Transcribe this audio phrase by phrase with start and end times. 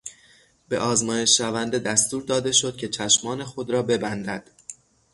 [0.67, 4.49] به آزمایش شونده دستور داده شد که چشمان خود را ببندد.